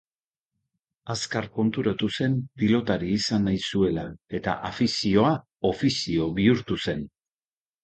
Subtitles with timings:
[1.13, 4.07] Azkar konturatu zen pilotari izan nahi zuela
[4.41, 5.37] eta afizioa
[5.73, 7.09] ofizo bihurtu zen.